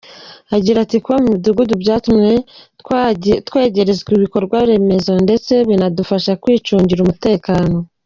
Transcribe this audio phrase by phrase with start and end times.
[0.55, 2.33] Agira ati” Kuba mu midugudu byatumye
[3.47, 7.77] twegerezwa ibikorwa remezo, ndetse binadufasha kwicungira umutekano”.